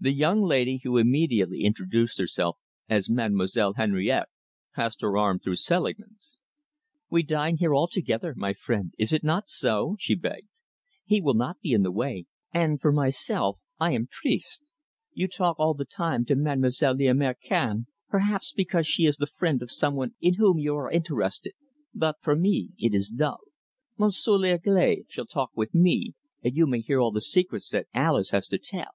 The 0.00 0.12
young 0.12 0.42
lady, 0.42 0.80
who 0.82 0.98
immediately 0.98 1.62
introduced 1.62 2.18
herself 2.18 2.58
as 2.90 3.08
Mademoiselle 3.08 3.74
Henriette, 3.74 4.28
passed 4.74 5.00
her 5.00 5.16
arm 5.16 5.38
through 5.38 5.56
Selingman's. 5.56 6.40
"We 7.08 7.22
dine 7.22 7.56
here 7.56 7.72
all 7.72 7.86
together, 7.86 8.34
my 8.36 8.52
friend, 8.52 8.92
is 8.98 9.12
it 9.14 9.22
not 9.24 9.48
so?" 9.48 9.96
she 10.00 10.14
begged. 10.16 10.48
"He 11.06 11.20
will 11.22 11.32
not 11.34 11.60
be 11.60 11.70
in 11.72 11.84
the 11.84 11.92
way, 11.92 12.26
and 12.52 12.80
for 12.80 12.92
myself, 12.92 13.60
I 13.78 13.92
am 13.92 14.08
triste. 14.10 14.64
You 15.14 15.26
talk 15.26 15.58
all 15.60 15.72
the 15.72 15.86
time 15.86 16.24
to 16.26 16.34
Mademoiselle 16.36 16.94
l'Américaine, 16.96 17.86
perhaps 18.10 18.52
because 18.52 18.86
she 18.88 19.04
is 19.06 19.16
the 19.16 19.26
friend 19.28 19.62
of 19.62 19.70
some 19.70 19.94
one 19.94 20.16
in 20.20 20.34
whom 20.34 20.58
you 20.58 20.74
are 20.76 20.90
interested. 20.90 21.54
But 21.94 22.16
for 22.20 22.36
me, 22.36 22.70
it 22.76 22.92
is 22.92 23.08
dull. 23.08 23.40
Monsieur 23.96 24.34
l'Anglais 24.36 25.04
shall 25.08 25.26
talk 25.26 25.52
with 25.54 25.74
me, 25.74 26.12
and 26.42 26.54
you 26.56 26.66
may 26.66 26.80
hear 26.80 27.00
all 27.00 27.12
the 27.12 27.22
secrets 27.22 27.70
that 27.70 27.86
Alice 27.94 28.30
has 28.30 28.48
to 28.48 28.58
tell. 28.58 28.90